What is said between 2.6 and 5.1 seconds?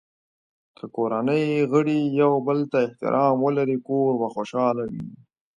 ته احترام ولري، کور به خوشحال وي.